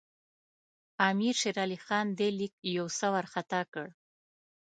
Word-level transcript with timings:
امیر 1.09 1.35
شېر 1.41 1.55
علي 1.63 1.79
خان 1.85 2.07
دې 2.19 2.29
لیک 2.39 2.53
یو 2.77 2.87
څه 2.97 3.07
وارخطا 3.13 3.61
کړ. 3.73 3.87